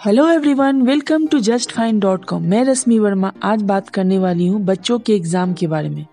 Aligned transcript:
Hello 0.00 0.26
everyone 0.28 0.80
welcome 0.82 1.26
to 1.26 1.38
just 1.38 1.72
fine 1.72 1.98
dot 2.00 2.24
com 2.24 2.42
मैं 2.42 2.62
रश्मि 2.64 2.98
वर्मा 2.98 3.32
आज 3.44 3.62
बात 3.62 3.88
करने 3.88 4.18
वाली 4.18 4.46
हूँ 4.46 4.60
बच्चों 4.64 4.98
के 4.98 5.14
एग्ज़ाम 5.14 5.52
के 5.54 5.66
बारे 5.66 5.88
में। 5.88 6.06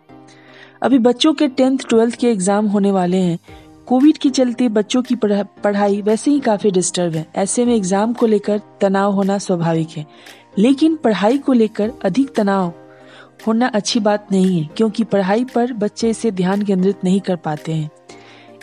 अभी 0.83 0.97
बच्चों 0.99 1.33
के 1.33 1.47
टेंथ 1.47 1.85
ट्वेल्थ 1.89 2.15
के 2.15 2.27
एग्ज़ाम 2.27 2.67
होने 2.67 2.91
वाले 2.91 3.17
हैं। 3.17 3.37
कोविड 3.87 4.17
के 4.17 4.29
चलते 4.29 4.67
बच्चों 4.69 5.01
की 5.01 5.15
पढ़ाई 5.15 6.01
वैसे 6.01 6.31
ही 6.31 6.39
काफ़ी 6.39 6.71
डिस्टर्ब 6.71 7.15
है। 7.15 7.25
ऐसे 7.35 7.65
में 7.65 7.73
एग्ज़ाम 7.75 8.13
को 8.13 8.27
लेकर 8.27 8.61
तनाव 8.81 9.13
होना 9.13 9.37
स्वाभाविक 9.37 9.97
है। 9.97 10.05
लेकिन 10.57 10.95
पढ़ाई 10.95 11.37
को 11.37 11.53
लेकर 11.53 11.93
अधिक 12.05 12.35
तनाव 12.35 12.73
होना 13.47 13.67
अच्छी 13.67 13.99
बात 13.99 14.31
नहीं 14.31 14.59
है, 14.59 14.69
क्योंकि 14.77 15.03
पढ़ाई 15.05 15.45
पर 15.55 15.73
बच्चे 15.75 16.09
इसे 16.09 16.31
ध्यान 16.33 16.61
केंद्रित 16.61 17.03
नहीं 17.03 17.21
कर 17.21 17.35
पाते 17.37 17.73
हैं। 17.73 17.89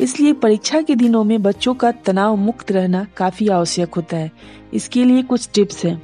इसलिए 0.00 0.32
परीक्षा 0.32 0.80
के 0.80 0.94
दिनों 0.94 1.22
में 1.24 1.42
बच्चों 1.42 1.74
का 1.74 1.90
तनाव 2.06 2.36
मुक्त 2.36 2.72
रहना 2.72 3.06
काफ़ी 3.16 3.48
आवश्यक 3.48 3.94
होता 3.94 4.16
है। 4.16 4.30
इसके 4.74 5.04
लिए 5.04 5.22
कुछ 5.22 5.48
टिप्स 5.54 5.84
हैं। 5.84 6.02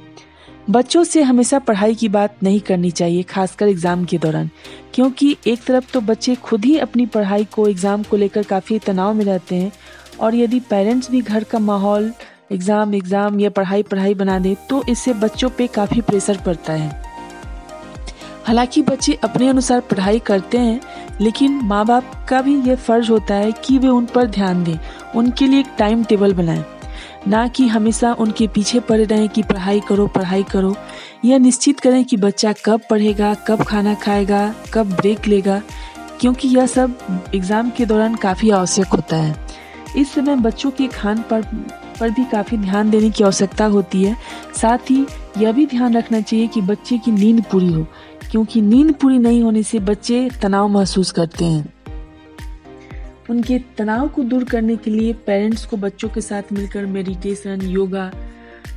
बच्चों 0.69 1.03
से 1.03 1.21
हमेशा 1.21 1.59
पढ़ाई 1.59 1.95
की 1.95 2.09
बात 2.09 2.43
नहीं 2.43 2.59
करनी 2.59 2.91
चाहिए, 2.91 3.23
खासकर 3.23 3.67
एग्ज़ाम 3.67 4.05
के 4.05 4.17
दौरान, 4.17 4.49
क्योंकि 4.93 5.35
एक 5.47 5.63
तरफ़ 5.63 5.91
तो 5.93 6.01
बच्चे 6.01 6.35
खुद 6.37 6.65
ही 6.65 6.77
अपनी 6.79 7.05
पढ़ाई 7.05 7.45
को, 7.45 7.67
एग्ज़ाम 7.67 8.03
को 8.03 8.17
लेकर 8.17 8.43
काफ़ी 8.43 8.79
तनाव 8.79 9.13
में 9.13 9.25
रहते 9.25 9.55
हैं, 9.55 9.71
और 10.19 10.35
यदि 10.35 10.59
पेरेंट्स 10.59 11.11
भी 11.11 11.21
घर 11.21 11.43
का 11.43 11.59
माहौल, 11.59 12.11
एग्ज़ाम 12.51 12.93
एग्ज़ाम 12.95 13.39
या 13.39 13.49
पढ़ाई 13.49 13.83
पढ़ाई 13.83 14.13
बना 14.13 14.39
दे 14.39 14.55
तो 14.69 14.83
इससे 14.89 15.13
बच्चों 15.13 15.49
पे 15.49 15.67
काफ़ी 15.67 16.01
प्रेशर 16.01 16.37
पड़ता 16.37 16.73
है। 16.73 16.89
हालाँकि 18.43 18.81
बच्चे 18.81 19.13
अपने 19.23 19.47
अनुसार 19.47 19.79
पढ़ाई 19.81 20.19
करते 20.19 20.57
हैं 20.57 20.79
लेकिन 21.21 21.59
माँ 21.63 21.85
बाप 21.85 22.25
का 22.29 22.41
भी 22.41 22.55
ये 22.61 22.75
फ़र्ज़ 22.75 23.09
होता 23.11 23.35
है 23.35 23.51
कि 23.51 23.77
वे 23.77 23.87
उन 23.87 24.05
पर 24.05 24.27
ध्यान 24.27 24.63
दें, 24.63 24.77
उनके 25.15 25.47
लिए 25.47 25.59
एक 25.59 25.75
टाइम 25.79 26.03
टेबल 26.03 26.33
बनाएँ। 26.33 26.63
ना 27.27 27.47
कि 27.47 27.67
हमेशा 27.67 28.13
उनके 28.13 28.47
पीछे 28.47 28.79
पड़े 28.79 29.03
रहें 29.03 29.27
कि 29.29 29.43
पढ़ाई 29.43 29.79
करो 29.79 30.07
पढ़ाई 30.07 30.43
करो। 30.43 30.75
यह 31.25 31.39
निश्चित 31.39 31.79
करें 31.79 32.03
कि 32.05 32.17
बच्चा 32.17 32.53
कब 32.65 32.81
पढ़ेगा, 32.89 33.33
कब 33.33 33.63
खाना 33.63 33.93
खाएगा, 33.93 34.53
कब 34.73 34.91
ब्रेक 34.91 35.27
लेगा, 35.27 35.61
क्योंकि 36.19 36.47
यह 36.47 36.65
सब 36.65 36.97
एग्ज़ाम 37.35 37.69
के 37.69 37.85
दौरान 37.85 38.15
काफ़ी 38.15 38.49
आवश्यक 38.49 38.87
होता 38.87 39.15
है। 39.15 39.35
इस 39.97 40.13
समय 40.13 40.35
बच्चों 40.35 40.71
के 40.71 40.87
खान 40.87 41.23
पर 41.29 41.41
पर 41.99 42.09
भी 42.09 42.23
काफ़ी 42.23 42.57
ध्यान 42.57 42.89
देने 42.89 43.09
की 43.09 43.23
आवश्यकता 43.23 43.65
होती 43.65 44.03
है। 44.03 44.15
साथ 44.61 44.77
ही 44.77 45.05
यह 45.37 45.51
भी 45.51 45.65
ध्यान 45.65 45.97
रखना 45.97 46.21
चाहिए 46.21 46.47
कि 46.47 46.61
बच्चे 46.61 46.97
की 46.97 47.11
नींद 47.11 47.43
पूरी 47.51 47.73
हो। 47.73 47.85
क्योंकि 48.31 48.61
नींद 48.61 48.93
पूरी 48.93 49.17
नहीं 49.17 49.41
होने 49.43 49.63
से 49.63 49.79
बच्चे 49.79 50.29
तनाव 50.41 50.67
महसूस 50.67 51.11
करते 51.11 51.45
हैं। 51.45 51.73
उनके 53.29 53.59
तनाव 53.77 54.07
को 54.07 54.23
दूर 54.23 54.43
करने 54.43 54.75
के 54.75 54.91
लिए 54.91 55.13
पेरेंट्स 55.13 55.65
को 55.65 55.77
बच्चों 55.77 56.09
के 56.09 56.21
साथ 56.21 56.53
मिलकर 56.53 56.85
मेडिटेशन, 56.85 57.61
योगा 57.61 58.11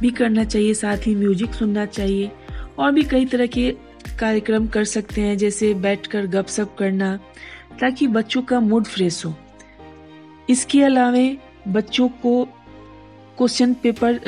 भी 0.00 0.10
करना 0.10 0.44
चाहिए, 0.44 0.74
साथ 0.74 1.06
ही 1.06 1.14
म्यूज़िक 1.14 1.54
सुनना 1.54 1.86
चाहिए 1.86 2.30
और 2.78 2.92
भी 2.92 3.02
कई 3.02 3.24
तरह 3.24 3.46
के 3.46 3.70
कार्यक्रम 4.20 4.66
कर 4.66 4.84
सकते 4.84 5.20
हैं, 5.20 5.36
जैसे 5.38 5.72
बैठकर 5.74 6.26
गपशप 6.26 6.76
करना, 6.78 7.16
ताकि 7.80 8.06
बच्चों 8.06 8.42
का 8.42 8.60
मूड 8.60 8.84
फ्रेश 8.84 9.24
हो। 9.26 9.34
इसके 10.50 10.82
अलावे 10.82 11.36
बच्चों 11.68 12.08
को 12.08 12.44
question 13.38 13.74
paper 13.74 14.20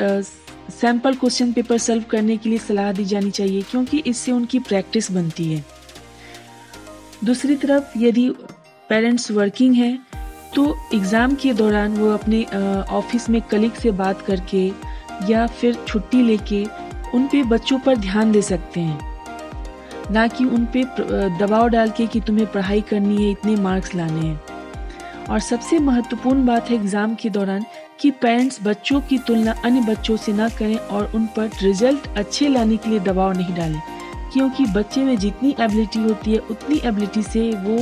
sample 0.71 1.15
question 1.15 1.51
paper 1.53 1.77
solve 1.77 2.03
करने 2.09 2.35
के 2.37 2.49
लिए 2.49 2.57
सलाह 2.59 2.91
दी 2.93 3.05
जानी 3.05 3.31
चाहिए, 3.31 3.61
क्योंकि 3.61 4.03
इससे 4.07 4.31
उनकी 4.31 4.59
प्रैक्टिस 4.61 5.11
बनती 5.11 5.53
है। 5.53 5.63
दूसरी 7.23 7.55
तरफ़, 7.55 7.97
यदि 7.97 8.29
पेरेंट्स 8.89 9.31
वर्किंग 9.31 9.75
हैं 9.75 10.05
तो 10.55 10.75
एग्ज़ाम 10.93 11.33
के 11.35 11.53
दौरान 11.53 11.95
वो 11.97 12.11
अपने 12.11 12.43
ऑफ़िस 12.91 13.29
में 13.29 13.41
कलीग 13.43 13.73
से 13.73 13.91
बात 13.93 14.21
करके 14.21 14.67
या 15.29 15.45
फिर 15.49 15.77
छुट्टी 15.87 16.21
लेके 16.21 16.63
उन 17.13 17.27
पे 17.27 17.43
बच्चों 17.45 17.79
पर 17.79 17.97
ध्यान 17.97 18.31
दे 18.31 18.41
सकते 18.41 18.79
हैं। 18.81 20.11
ना 20.11 20.27
कि 20.27 20.45
उन 20.45 20.65
पे 20.73 20.83
दबाव 21.37 21.67
डाल 21.69 21.89
के 21.89 22.07
कि 22.07 22.19
तुम्हें 22.21 22.45
पढ़ाई 22.47 22.81
करनी 22.81 23.15
है, 23.15 23.31
इतने 23.31 23.55
मार्क्स 23.57 23.95
लाने 23.95 24.21
हैं। 24.21 25.25
और 25.25 25.39
सबसे 25.41 25.79
महत्वपूर्ण 25.81 26.45
बात 26.45 26.69
है, 26.69 26.75
एग्ज़ाम 26.75 27.15
के 27.15 27.29
दौरान 27.29 27.65
कि 27.99 28.11
पेरेंट्स 28.13 28.59
बच्चों 28.63 29.01
की 29.01 29.17
तुलना 29.17 29.51
अन्य 29.65 29.81
बच्चों 29.83 30.17
से 30.17 30.33
न 30.33 30.49
करें 30.49 30.75
और 30.75 31.11
उन 31.15 31.25
पर 31.37 31.49
रिज़ल्ट 31.61 32.07
अच्छे 32.17 32.47
लाने 32.47 32.77
के 32.77 32.89
लिए 32.89 32.99
दबाव 33.01 33.33
नहीं 33.33 33.55
डालें। 33.55 33.81
क्योंकि 34.33 34.65
बच्चे 34.65 35.03
में 35.03 35.17
जितनी 35.17 35.55
एबिलिटी 35.59 35.99
होती 35.99 36.31
है, 36.31 36.37
उतनी 36.39 36.81
एबिलिटी 36.85 37.23
से 37.23 37.49
वो 37.57 37.77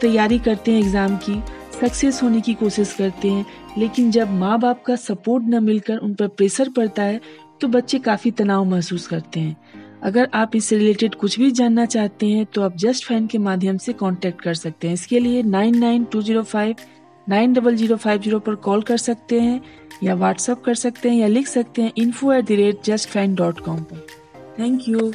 तैयारी 0.00 0.38
करते 0.38 0.72
हैं 0.72 0.80
एग्ज़ाम 0.80 1.16
की 1.18 1.42
सक्सेस 1.80 2.22
होने 2.22 2.40
की 2.40 2.54
कोशिश 2.54 2.92
करते 2.92 3.30
हैं। 3.30 3.44
लेकिन 3.78 4.10
जब 4.10 4.30
माँ 4.30 4.58
बाप 4.60 4.82
का 4.86 4.96
सपोर्ट 4.96 5.44
न 5.44 5.62
मिलकर 5.64 5.96
उन 5.98 6.14
पर 6.14 6.28
प्रेशर 6.28 6.68
पड़ता 6.68 7.02
है 7.02 7.20
तो 7.60 7.68
बच्चे 7.68 7.98
काफ़ी 8.00 8.30
तनाव 8.30 8.64
महसूस 8.64 9.06
करते 9.06 9.40
हैं। 9.40 9.56
अगर 10.02 10.28
आप 10.34 10.56
इससे 10.56 10.76
रिलेटेड 10.76 11.14
कुछ 11.14 11.38
भी 11.38 11.50
जानना 11.50 11.84
चाहते 11.86 12.26
हैं 12.26 12.44
तो 12.46 12.62
आप 12.62 12.76
जस्ट 12.76 13.04
फ़ैन 13.04 13.26
के 13.26 13.38
माध्यम 13.38 13.76
से 13.76 13.92
कांटेक्ट 13.92 14.40
कर 14.40 14.54
सकते 14.54 14.86
हैं। 14.86 14.94
इसके 14.94 15.20
लिए 15.20 15.42
nine 15.44 15.78
nine 15.78 16.04
two 16.04 16.22
zero 16.22 16.42
five 16.44 16.74
nine 17.28 17.52
double 17.52 17.76
zero 17.76 17.96
five 17.96 18.20
zero 18.20 18.38
पर 18.38 18.54
कॉल 18.54 18.82
कर 18.82 18.96
सकते 18.96 19.40
हैं 19.40 19.60
या 20.02 20.14
व्हाट्सअप 20.14 20.62
कर 20.64 20.74
सकते 20.74 21.10
हैं 21.10 21.16
या 21.16 21.26
लिख 21.26 21.46
सकते 21.46 21.82
हैं 21.82 21.92
info 21.96 22.32
at 22.32 22.44
the 22.44 22.52
rate 22.52 22.82
just 22.84 23.08
fine 23.08 23.34
dot 23.34 23.60
com 23.60 23.82
पर। 23.82 24.06
Thank 24.58 24.88
you 24.88 25.12